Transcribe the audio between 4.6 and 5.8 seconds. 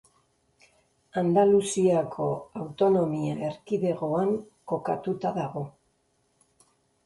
kokatuta dago.